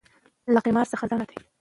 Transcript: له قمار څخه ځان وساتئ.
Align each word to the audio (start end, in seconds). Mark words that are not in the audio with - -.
له 0.53 0.59
قمار 0.65 0.85
څخه 0.91 1.05
ځان 1.09 1.19
وساتئ. 1.21 1.37